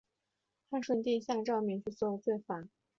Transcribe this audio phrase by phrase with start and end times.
[0.71, 2.67] 汉顺帝下诏免去所有罪罚。